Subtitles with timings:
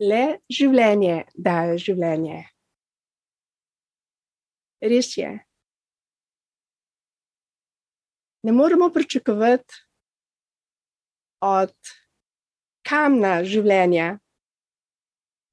[0.00, 2.42] Le življenje daje življenje.
[4.84, 5.30] Res je.
[8.44, 9.80] Ne moremo pričakovati
[11.40, 11.72] od
[12.86, 14.18] kamna življenja,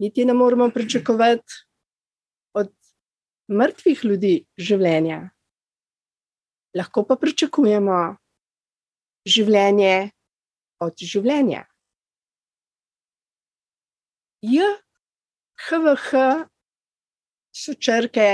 [0.03, 1.63] niti ne moremo pričakovati
[2.59, 2.73] od
[3.47, 5.23] mrtvih ljudi življenja.
[6.75, 7.99] Lahko pa pričakujemo
[9.23, 10.11] življenje
[10.83, 11.63] od življenja.
[14.43, 14.59] J,
[15.55, 16.19] HVH
[17.55, 18.27] so črke,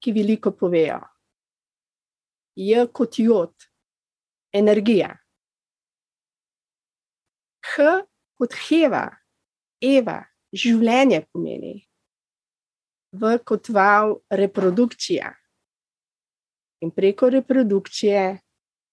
[0.00, 0.96] ki veliko povejo.
[2.56, 3.52] J kot jod,
[4.56, 5.10] energija.
[7.68, 7.90] H
[8.40, 9.04] kot heva,
[9.84, 10.16] eva,
[10.56, 11.76] življenje pomeni.
[13.20, 15.36] V kot val, reprodukcija.
[16.80, 18.24] In preko reprodukcije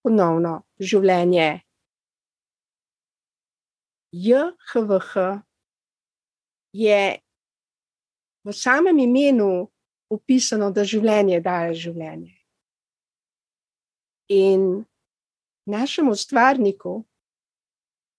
[0.03, 1.51] ponovno življenje.
[4.11, 5.41] JHVH
[6.73, 7.19] je
[8.43, 9.71] v samem imenu
[10.11, 12.35] opisano, da življenje daje življenje.
[14.31, 14.83] In
[15.67, 17.05] našemu stvarniku,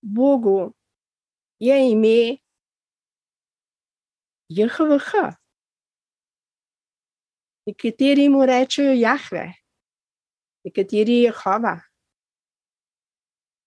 [0.02, 0.72] Bogu,
[1.60, 2.40] je ime
[4.48, 5.36] JHVH.
[7.68, 9.52] Nekateri mu rečejo Jahve,
[10.64, 11.76] nekateri Jehova.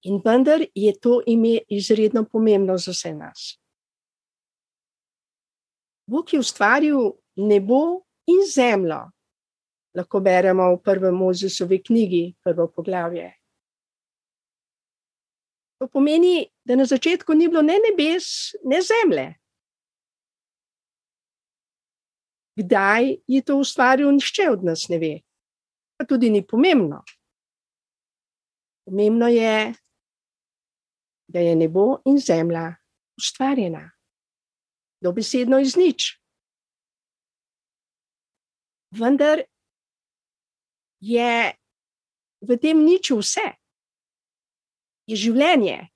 [0.05, 3.55] In vendar je to ime izredno pomembno za vse nas.
[6.05, 8.99] Bog je ustvaril nebo in zemljo.
[9.95, 13.31] Lahko beremo v prvem Mozesovi knjigi, prvo poglavje.
[15.79, 19.25] To pomeni, da na začetku ni bilo ne nebes, ne zemlje.
[22.55, 25.13] Kdaj je to ustvaril, nišče od nas ne ve.
[25.97, 27.01] Pa tudi ni pomembno.
[28.85, 29.73] Pomembno je,
[31.27, 32.75] da je nebo in zemlja
[33.17, 33.91] ustvarjena,
[35.01, 36.19] dobesedno iz nič.
[38.95, 39.41] Vendar
[40.99, 41.53] je
[42.41, 43.47] v tem niču vse,
[45.09, 45.89] je življenje.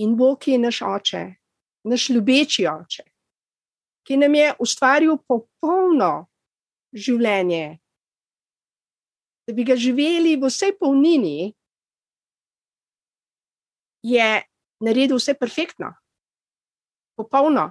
[0.00, 1.24] In Bog je naš oče,
[1.84, 3.04] naš ljubeči oče,
[4.06, 6.30] ki nam je ustvaril popolno
[6.96, 7.80] življenje,
[9.50, 11.50] da bi ga živeli v vsej polnini,
[14.06, 14.28] je
[14.80, 15.90] naredil vse perfektno,
[17.18, 17.66] popolno.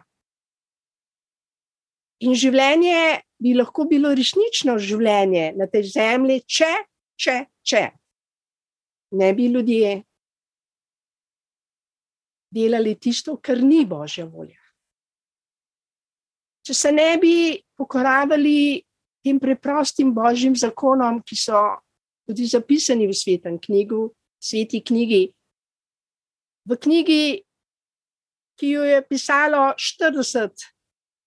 [2.28, 6.70] In življenje bi lahko bilo resnično življenje na tej zemlji, če,
[7.16, 7.84] če, če
[9.16, 9.94] ne bi ljudje
[12.52, 14.60] delali tisto, kar ni božja volja.
[16.68, 18.84] Če se ne bi pokoravali
[19.24, 21.60] tem preprostim božjim zakonom, ki so
[22.28, 24.10] tudi zapisani v svetem knjigu,
[24.40, 25.24] sveti knjigi.
[26.70, 27.24] V knjigi,
[28.60, 30.54] ki jo je pisalo 40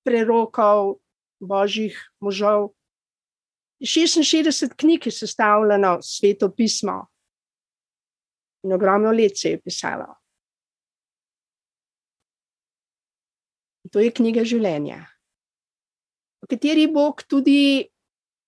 [0.07, 1.01] prerokov
[1.43, 2.73] božjih možov,
[3.83, 7.09] 66 knjig je sestavljeno sveto pismo
[8.63, 10.07] in ogromno let se je pisalo.
[13.83, 15.03] In to je knjiga življenja
[16.51, 17.89] kateri Bog tudi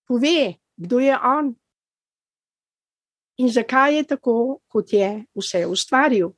[0.09, 1.55] pove, kdo je On
[3.37, 6.31] in zakaj je tako, kot je vse ustvaril.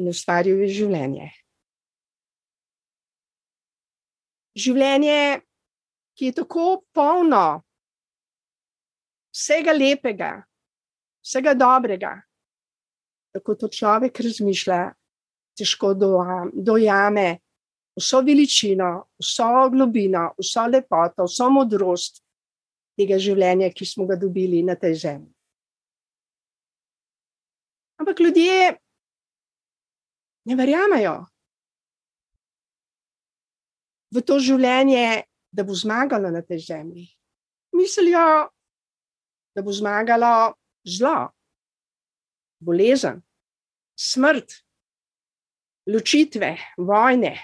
[0.00, 1.28] In ustvaril je življenje.
[4.56, 5.42] Življenje,
[6.16, 7.62] ki je tako polno
[9.32, 10.32] vsega lepega,
[11.24, 12.16] vsega dobrega,
[13.32, 14.80] tako to človek razmišlja,
[15.56, 17.28] težko dojame,
[17.96, 22.22] vso veličino, vso globino, vso lepoto, vso modrost
[22.96, 25.32] tega življenja, ki smo ga dobili na tej zemlji.
[28.02, 28.72] Ampak ljudje
[30.48, 31.20] ne verjamejo
[34.12, 37.06] v to življenje, da bo zmagalo na tej zemlji.
[37.76, 38.48] Mislijo,
[39.52, 40.54] da bo zmagalo
[40.84, 41.28] zlo,
[42.60, 43.20] bolezen,
[43.96, 44.56] smrt,
[45.88, 47.36] ločitve, vojne,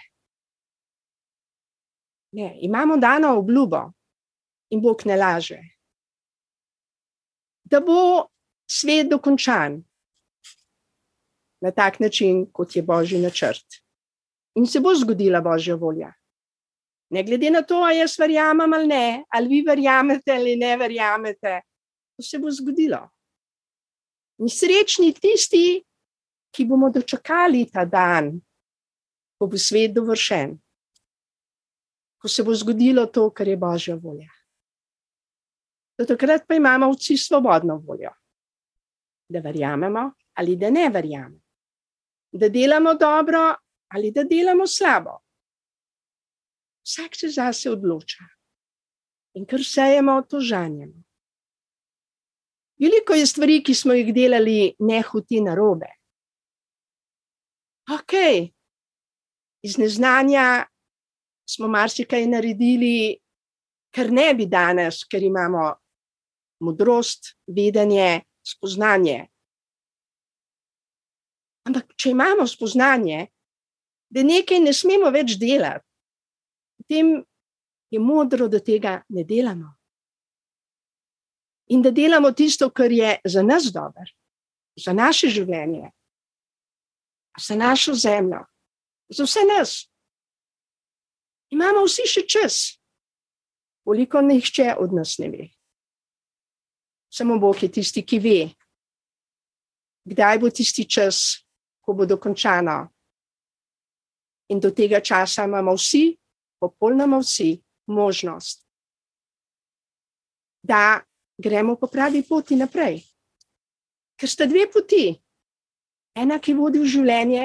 [2.33, 3.93] Ne, imamo dano obljubo
[4.71, 5.59] in Bog ne laže.
[7.65, 8.29] Da bo
[8.69, 9.83] svet dokončan
[11.61, 13.81] na tak način, kot je božji načrt.
[14.55, 16.13] In se bo zgodila božja volja.
[17.11, 21.61] Ne glede na to, ali jaz verjamem ali ne, ali vi verjamete ali ne verjamete,
[22.17, 23.09] to se bo zgodilo.
[24.39, 25.83] In srečni tisti,
[26.53, 28.37] ki bomo dočakali ta dan,
[29.39, 30.59] ko bo svet dovršen
[32.19, 34.31] ko se bo zgodilo to, kar je Božja volja.
[35.99, 38.11] Do takrat pa imamo vsi svobodno voljo.
[39.31, 41.41] da verjamemo ali da ne verjamemo,
[42.33, 43.55] da delamo dobro
[43.89, 45.19] ali da delamo slabo.
[46.85, 48.25] Vsak se zase odloča
[49.35, 51.03] in kar sejemo, to žanjemo.
[52.79, 55.91] Veliko je stvari, ki smo jih delali nehuti na robe.
[57.91, 58.13] Ok,
[59.63, 60.67] iz neznanja
[61.49, 63.17] smo marsikaj naredili,
[63.95, 65.73] kar ne bi danes, ker imamo
[66.61, 69.19] modrost, vedenje, spoznanje.
[71.69, 73.27] Ampak, če imamo spoznanje,
[74.09, 75.85] da nekaj ne smemo več delati,
[76.81, 77.19] potem
[77.93, 79.75] je modro, da tega ne delamo.
[81.73, 84.09] In da delamo tisto, kar je za nas dobro,
[84.77, 85.91] za naše življenje,
[87.41, 88.41] za našo zemljo,
[89.13, 89.75] za vse nas.
[91.51, 92.57] Imamo vsi še čas,
[93.85, 95.49] koliko nihče od nas ne ve.
[97.09, 98.41] Samo Bog je tisti, ki ve,
[100.05, 101.41] kdaj bo tisti čas,
[101.81, 102.83] ko bo dokončano.
[104.53, 106.19] In do tega časa imamo vsi,
[106.61, 107.57] popolnoma vsi,
[107.89, 108.67] možnost,
[110.63, 111.01] da
[111.39, 113.01] gremo po pravi poti naprej.
[114.21, 115.15] Ker sta dve poti.
[116.19, 117.45] Ena, ki vodi v življenje,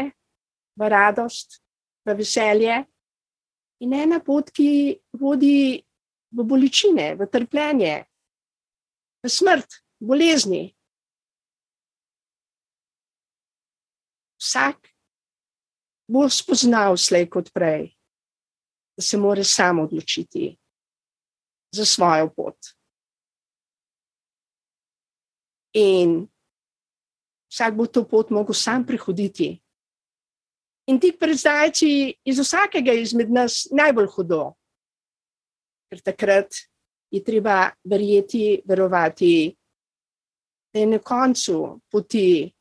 [0.76, 1.62] v radost,
[2.04, 2.82] v veselje,
[3.84, 5.84] in ena pot, ki vodi
[6.34, 7.96] v bolečine, v trpljenje,
[9.24, 10.64] v smrt, v bolezni.
[14.40, 14.90] Vsak
[16.08, 17.92] bo spoznal slej kot prej,
[18.96, 20.52] da se mora sam odločiti
[21.76, 22.58] za svojo pot.
[25.74, 26.28] In
[27.50, 29.58] vsak bo to pot mogel sam prehoditi.
[30.92, 31.90] In tik pred zdajci
[32.28, 34.44] iz vsakega izmed nas najbolj hudo,
[35.88, 36.52] ker takrat
[37.14, 39.54] je treba verjeti, verovati,
[40.74, 42.52] da je na koncu poti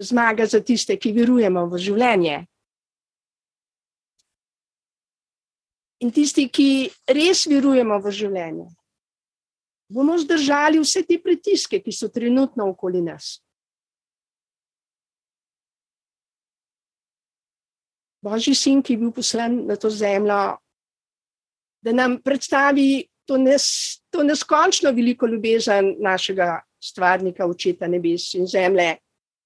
[0.00, 2.38] zmaga za tiste, ki verujemo v življenje.
[6.00, 8.66] In tisti, ki res verujemo v življenje,
[9.92, 13.36] bomo zdržali vse te pritiske, ki so trenutno okoli nas.
[18.22, 20.58] Božji sin, ki je bil poslan na to zemljo,
[21.80, 23.64] da nam predstavi to, nes,
[24.12, 28.98] to neskončno veliko ljubezen našega stvarnika, očeta nebes in zemlje,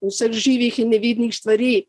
[0.02, 1.84] in vseh živih in nevidnih stvari,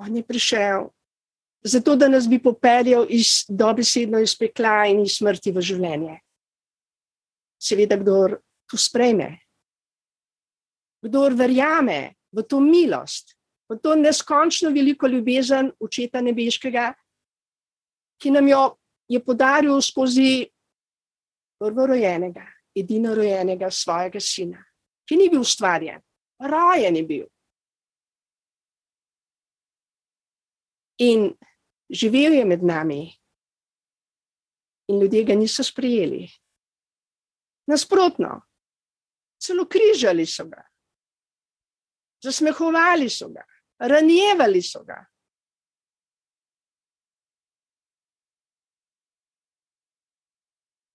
[0.00, 0.88] On je prišel
[1.64, 6.14] zato, da nas bi popeljal iz dobesedno iz pekla in iz smrti v življenje.
[7.60, 9.34] Seveda, kdo to sprejme,
[11.04, 13.36] kdo verjame v to milost,
[13.70, 16.92] v to neskončno veliko ljubezen očeta nebeškega,
[18.20, 18.62] ki nam jo
[19.10, 20.46] je podaril skozi
[21.58, 22.44] prvorojenega,
[22.76, 24.60] edino rojenega svojega sina,
[25.08, 26.00] ki ni bil ustvarjen,
[26.46, 27.26] rojen je bil.
[31.00, 31.30] In
[31.90, 33.02] živel je med nami,
[34.90, 36.28] in ljudje ga niso sprejeli.
[37.70, 38.40] Nasprotno,
[39.40, 40.62] celo križali so ga,
[42.24, 43.44] zasmehovali so ga,
[43.78, 44.98] ranjevali so ga.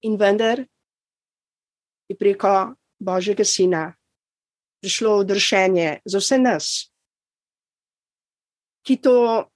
[0.06, 0.62] In vendar
[2.10, 3.94] je preko Božjega Sina
[4.82, 6.68] prišlo odrešenje za vse nas,
[8.86, 9.50] ki to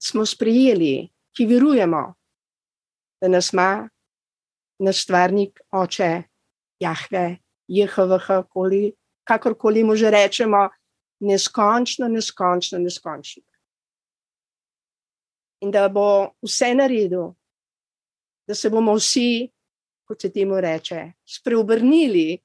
[0.00, 2.14] smo sprejeli, ki verujemo,
[3.20, 3.88] da nas ima
[4.80, 6.22] naš stvarnik, oče,
[6.80, 7.38] Jahve,
[7.68, 8.94] JHVH, koli,
[9.26, 10.68] kakorkoli mu že rečemo,
[11.20, 13.42] neskončno, neskončno, neskončno.
[15.64, 17.32] In da bo vse naredil,
[18.46, 19.48] da se bomo vsi,
[20.06, 22.36] kot se temu reče, spreobrnili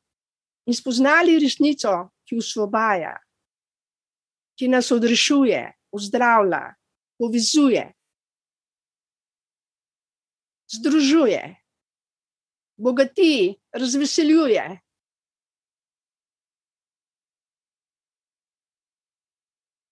[0.66, 3.14] in spoznali resnico, ki usvobaja,
[4.58, 5.60] ki nas odrešuje,
[5.92, 6.62] zdravlja,
[7.20, 7.84] povezuje,
[10.72, 11.42] združuje,
[12.78, 14.82] bogati, razveseljuje.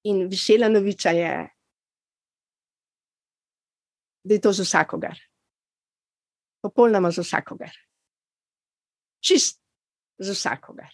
[0.03, 1.50] In vesela novica je,
[4.24, 5.18] da je to za vsakogar.
[6.62, 7.72] Popolnoma za vsakogar.
[9.20, 9.62] Čist
[10.18, 10.94] za vsakogar.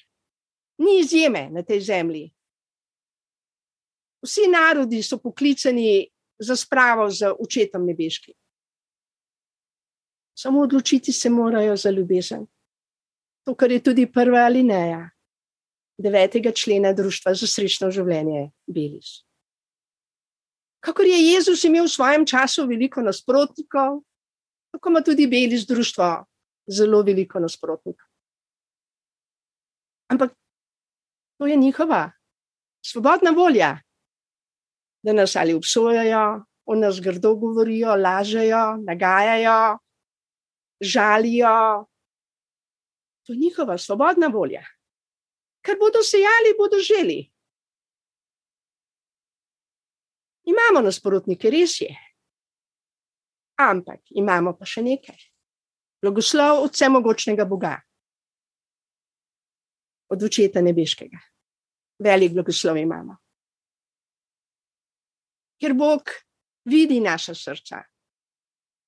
[0.77, 2.33] Ni izjeme na tej zemlji.
[4.25, 6.09] Vsi narodi so poklicani
[6.39, 8.33] za spravo z očetom nebeškim.
[10.37, 12.47] Samo odločiti se morajo za ljubezen.
[13.45, 15.14] To, kar je tudi prva alineja
[15.97, 19.21] devetega člena Društva za srečno življenje Belis.
[20.85, 24.03] Kakor je Jezus imel v svojem času veliko nasprotnikov,
[24.75, 26.25] tako ima tudi Belis društvo
[26.67, 28.05] zelo veliko nasprotnikov.
[30.11, 30.35] Ampak
[31.39, 32.11] to je njihova
[32.85, 33.79] svobodna volja,
[35.01, 39.77] da nas ali obsojajo, o nas grdo govorijo, lažejo, nagajajo,
[40.81, 41.85] žalijo.
[43.25, 44.65] To je njihova svobodna volja.
[45.65, 47.23] Ker bodo sejali, bodo želi.
[50.45, 51.89] Imamo nasprotnike, res je.
[53.57, 55.17] Ampak imamo pa še nekaj.
[56.03, 57.73] Blagoslov od vsemogočnega Boga,
[60.13, 61.17] od očeta nebeškega.
[62.05, 63.15] Velik blagoslov imamo.
[65.57, 66.11] Ker Bog
[66.69, 67.79] vidi naša srca,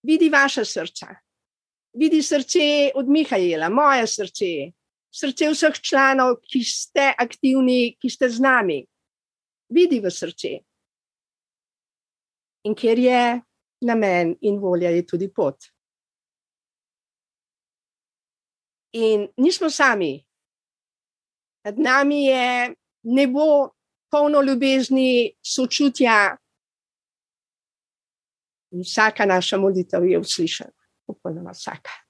[0.04, 1.16] vidi vaša srca,
[1.98, 4.52] vidi srce od Mihajla, moje srce,
[5.18, 8.84] srce vseh članov, ki ste aktivni, ki ste z nami.
[9.74, 10.54] Vidi v srce.
[12.68, 13.42] In ker je
[13.82, 15.58] namen in volja, je tudi pot.
[18.98, 20.16] In nismo sami.
[21.66, 23.70] Nad nami je nebo
[24.12, 26.38] polno ljubezni, sočutja.
[28.72, 30.76] In vsaka naša molitev je uslišana,
[31.08, 32.07] popolnoma vsaka.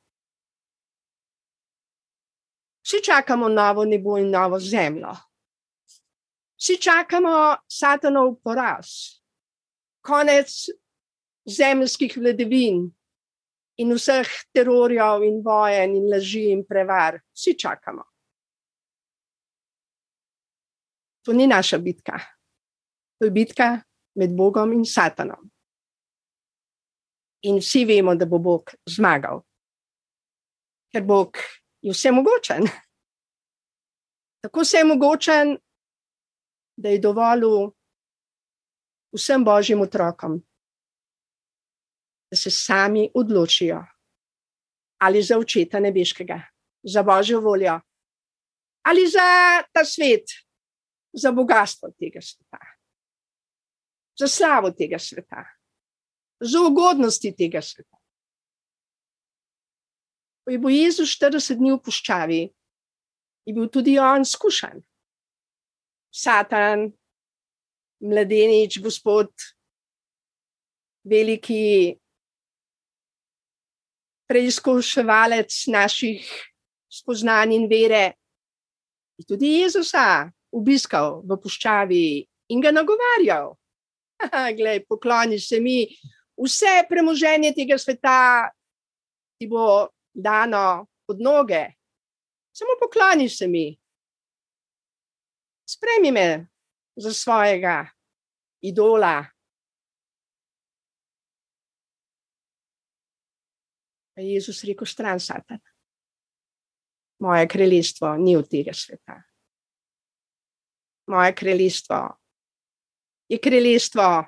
[2.88, 5.12] Vsi čakamo novo nebo in novo zemljo.
[6.56, 8.88] Vsi čakamo satanov poraz,
[10.00, 10.70] konec
[11.44, 12.86] zemljskih vladavin,
[13.78, 18.08] in vseh terorjev in vojen in laži in prevar, vsi čakamo.
[21.28, 22.24] To ni naša bitka.
[23.20, 23.82] To je bitka
[24.16, 25.52] med Bogom in Satanom.
[27.42, 29.44] In vsi vemo, da bo Bog zmagal,
[30.92, 31.36] ker Bog
[31.82, 32.68] je vse mogočen.
[34.44, 35.58] Tako vse mogočen,
[36.78, 37.72] da je dovolil
[39.16, 40.38] vsem božjim otrokom,
[42.32, 43.84] da se sami odločijo
[44.98, 46.42] ali za očeta nebeškega,
[46.84, 47.80] za božjo voljo,
[48.82, 50.26] ali za ta svet,
[51.14, 52.58] za bogatstvo tega sveta,
[54.20, 55.44] za slavo tega sveta,
[56.40, 57.97] za ugodnosti tega sveta.
[60.48, 62.38] Ko je bil Jezus 40 dni v puščavi,
[63.44, 64.80] je bil tudi on skušan.
[66.08, 66.86] Satan,
[68.00, 69.28] mladenič, gospod,
[71.04, 71.98] veliki
[74.32, 76.24] preizkuševalec naših
[76.96, 78.16] spoznanj in vere.
[79.20, 82.08] In tudi Jezusa obiskal v puščavi
[82.56, 83.52] in ga nagovarjal.
[84.64, 85.84] Glej, pokloni se mi,
[86.40, 88.48] vse premoženje tega sveta
[89.36, 91.64] ti bo dano pod noge.
[92.52, 93.80] Samo pokloni se mi.
[95.70, 96.48] Spremi me
[96.96, 97.86] za svojega
[98.62, 99.26] idola,
[104.18, 105.60] Pa je Jezus rekel: stran, Satan.
[107.22, 109.22] Moje kraljestvo ni od tega sveta.
[111.08, 112.18] Moje kraljestvo
[113.30, 114.26] je kraljestvo,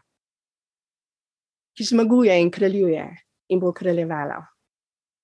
[1.73, 3.07] ki zmaguje in kraljuje
[3.49, 4.45] in bo kraljevalo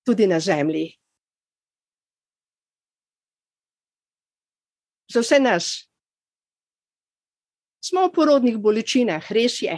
[0.05, 0.93] tudi na zemlji.
[5.11, 5.65] Za vse nas
[7.85, 9.77] smo v porodnih bolečinah, res je,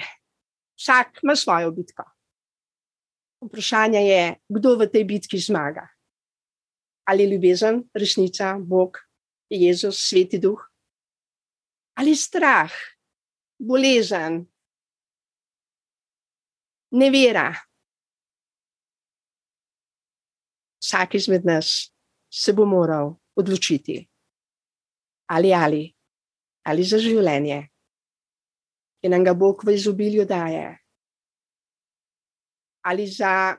[0.79, 2.05] vsak ima svojo bitko.
[3.43, 5.83] Vprašanje je, kdo v tej bitki zmaga.
[7.07, 8.97] Ali ljubezen, resnica, Bog,
[9.49, 10.59] Jezus, sveti duh,
[11.99, 12.71] ali strah,
[13.59, 14.45] bolezen,
[16.91, 17.66] nevera.
[20.87, 21.91] Vsak izmed nas
[22.31, 24.07] se bo moral odločiti,
[25.27, 25.83] ali ali,
[26.63, 27.57] ali za življenje,
[29.03, 30.77] ki nam ga Bog v izobilju daje.
[32.87, 33.57] Ali za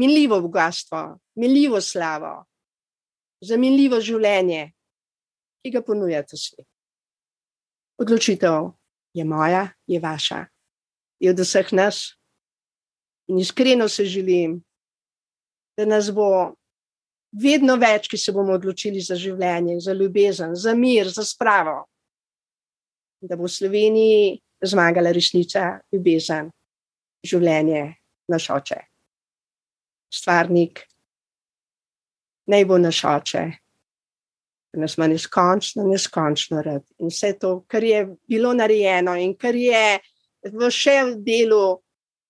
[0.00, 1.02] minljivo bogatstvo,
[1.36, 2.46] minljivo slavo,
[3.44, 4.72] za minljivo življenje,
[5.60, 6.64] ki ga ponuja ta svet.
[8.00, 8.72] Odločitev
[9.12, 10.46] je moja, je vaša,
[11.20, 12.16] je od vseh nas.
[13.28, 14.62] In iskreno se želim,
[15.76, 16.54] da nas bo
[17.32, 21.86] vedno več, ki se bomo odločili za življenje, za ljubezen, za mir, za spravo.
[23.22, 24.36] Da bo v Sloveniji
[24.66, 26.50] zmagala resnica, ljubezen
[27.24, 27.84] življenje
[28.28, 28.78] naš oče.
[30.12, 30.82] Stvarnik,
[32.52, 33.44] naj bo naš oče,
[34.76, 36.84] nas ima neskončno, neskončno rad.
[37.00, 40.00] In vse to, kar je bilo narejeno in kar je
[40.52, 41.80] v še v delu,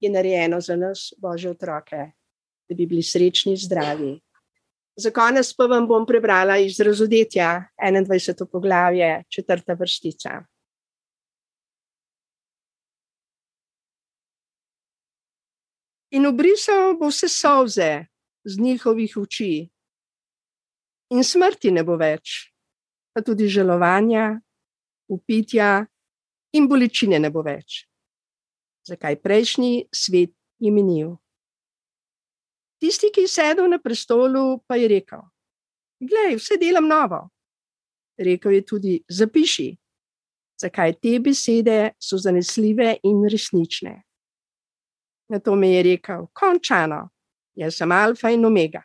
[0.02, 2.10] je narejeno za nas, božje otroke,
[2.72, 4.16] da bi bili srečni, zdravi.
[4.96, 8.46] Za konec pa vam bom prebrala iz razodetja 21.
[8.50, 10.42] poglavje, četrta vrstica.
[16.12, 18.04] in obrisal bo vse solze
[18.44, 19.68] z njihovih oči.
[21.12, 22.52] In smrti ne bo več,
[23.12, 24.40] pa tudi žalovanja,
[25.12, 25.84] upitja
[26.56, 27.84] in bolečine ne bo več.
[28.88, 31.16] Zakaj prejšnji svet je minil?
[32.82, 35.20] Tisti, ki je sedel na prestolu, pa je rekel:
[36.02, 37.28] Glej, vse delam novo.
[38.18, 39.68] Rekel je tudi: Zapiši,
[40.58, 43.94] zakaj te besede so zanesljive in resnične.
[45.30, 47.04] Na to mi je rekel: Končano,
[47.54, 48.82] jaz sem alfa in omega,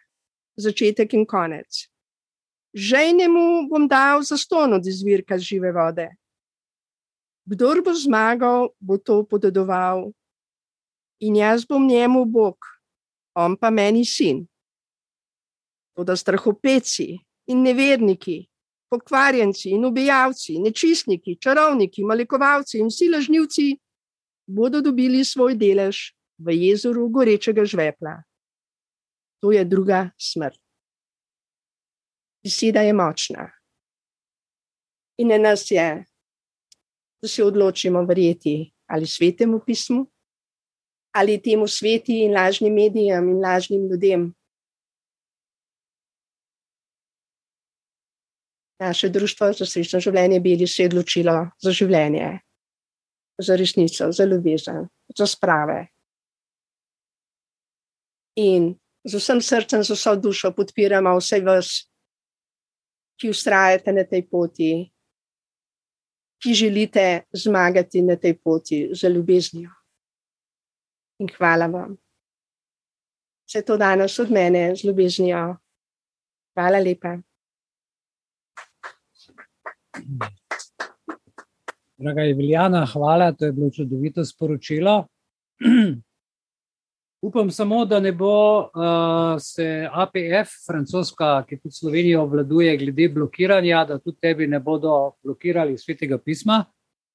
[0.62, 1.88] začetek in konec.
[2.78, 6.12] Žejnemu bom dal zaston od izvirka žive vode.
[7.50, 10.12] Kdor bo zmagal, bo to podedoval,
[11.20, 12.77] in jaz bom njemu Bog,
[13.38, 14.46] on pa meni sin.
[15.96, 17.18] Toda strahopeci
[17.48, 18.42] in neverniki,
[18.90, 23.68] pokvarjenci in ubijalci, nečistniki, čarovniki, malikovalci in vsi lažnivci
[24.48, 28.22] bodo dobili svoj delež v jezeru gorečega žvepla.
[29.42, 30.58] To je druga smrt.
[32.44, 33.50] Beseda je močna.
[35.18, 36.06] In na nas je,
[37.22, 40.06] da se odločimo verjeti ali svetemu pismu,
[41.18, 44.34] ali temu sveti in lažnim medijem in lažnim ljudem.
[48.80, 52.28] Naše društvo za srečno življenje bi se odločilo za življenje,
[53.42, 54.86] za resnico, za ljubezen,
[55.18, 55.88] za sprave.
[58.38, 61.72] In z vsem srcem, z vso dušo podpiramo vse vas,
[63.18, 64.72] ki ustrajate na tej poti,
[66.38, 69.74] ki želite zmagati na tej poti za ljubeznijo.
[71.20, 71.96] In hvala vam.
[73.48, 75.56] Vse to danes od mene z ljubeznijo.
[76.54, 77.18] Hvala lepa.
[81.98, 85.06] Draga Eviljana, hvala, to je bilo čudovito sporočilo.
[87.22, 88.68] Upam samo, da ne bo uh,
[89.40, 95.78] se APF, francoska, ki tudi Slovenijo obvladuje, glede blokiranja, da tudi tebi ne bodo blokirali
[95.78, 96.66] svetega pisma,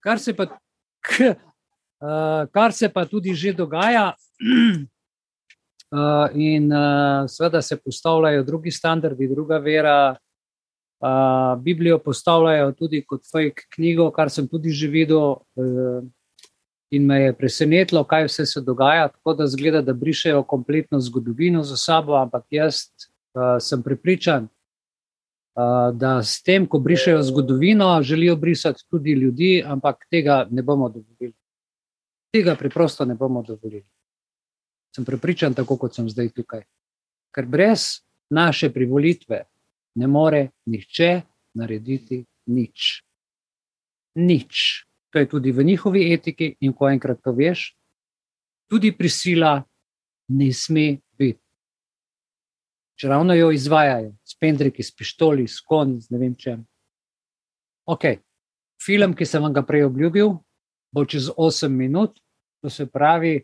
[0.02, 0.48] kar se pa,
[1.00, 1.34] k,
[2.52, 4.14] kar se pa tudi že dogaja.
[5.92, 10.16] Uh, in uh, seveda se postavljajo drugi standardi, druga vera.
[11.02, 15.36] Uh, Biblijo postavljajo tudi kot fake knjigo, kar sem tudi že videl.
[15.54, 16.02] Uh,
[16.92, 19.08] in me je presenetilo, kaj vse se dogaja.
[19.08, 22.74] Tako da zgleda, da brišejo kompletno zgodovino za sabo, ampak jaz
[23.32, 30.04] uh, sem prepričan, uh, da s tem, ko brišejo zgodovino, želijo brisati tudi ljudi, ampak
[30.10, 31.32] tega ne bomo dovolili.
[32.32, 33.84] Tega preprosto ne bomo dovolili.
[34.96, 36.64] Sem prepričan, tako kot sem zdaj tukaj.
[37.32, 39.42] Ker brez naše privolitve
[39.94, 41.10] ne more nihče
[41.54, 43.02] narediti nič.
[44.16, 47.74] Nič to je tudi v njihovi etiki, in ko enkrat to veš,
[48.66, 49.60] tudi prisila
[50.28, 51.40] ne sme biti.
[52.96, 56.64] Če ravno jo izvajajo, s pendriki, s pištoli, s konji, z ne vem čem.
[57.84, 58.08] Ok,
[58.80, 60.32] film, ki sem vam ga prej obljubil,
[60.92, 62.18] bo čez 8 minut,
[62.62, 63.42] to se pravi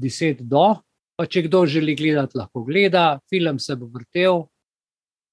[0.00, 0.74] 10 do.
[1.16, 4.44] Pa če kdo želi gledati, lahko gleda, film se bo vrtel.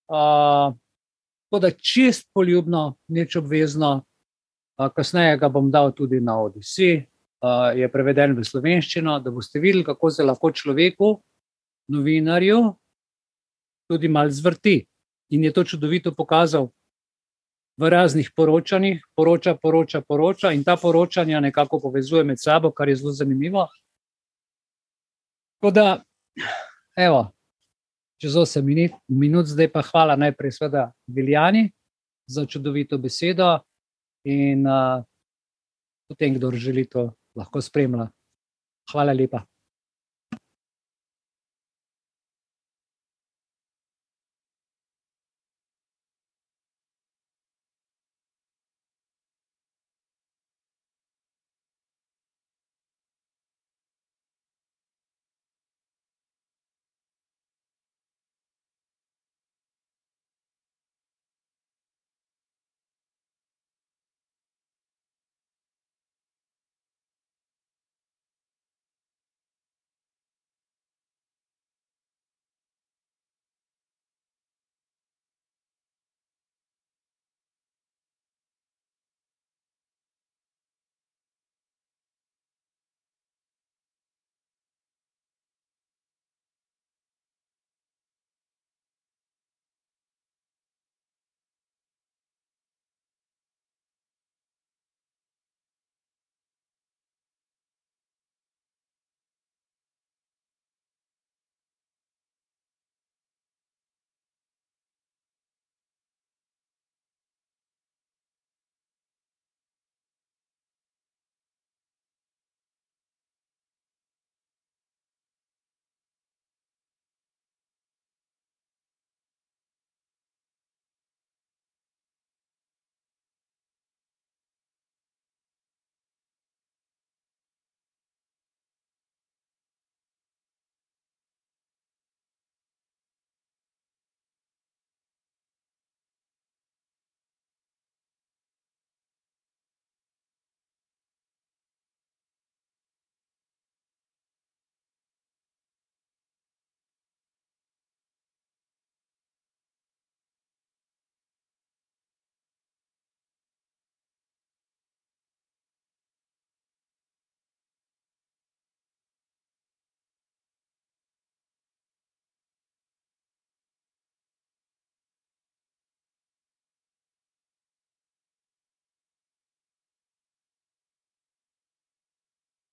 [0.08, 0.72] Uh,
[1.54, 4.04] tako da čist poljubno, nič obvezno,
[4.96, 7.04] kasneje ga bom dal tudi na Odisi,
[7.76, 11.18] je preveden v slovenščino, da boste videli, kako se lahko človeku,
[11.92, 12.62] novinarju,
[13.92, 14.80] tudi malo zvrti.
[15.36, 16.70] In je to čudovito pokazal
[17.78, 22.96] v raznih poročanjih, poroča, poroča, poroča, in ta poročanja nekako povezuje med sabo, kar je
[22.96, 23.68] zelo zanimivo.
[25.58, 26.04] Tako da,
[26.98, 27.32] evo,
[28.22, 31.72] čez 8 minut, minut, zdaj pa hvala najprej, seveda, Viljani
[32.28, 33.60] za čudovito besedo
[34.24, 35.04] in uh,
[36.08, 38.08] potem, kdo želi to, lahko spremlja.
[38.92, 39.44] Hvala lepa.